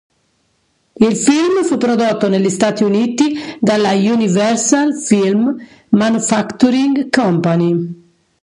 [0.99, 5.55] Il film fu prodotto negli Stati Uniti dalla Universal Film
[5.89, 7.99] Manufacturing Company.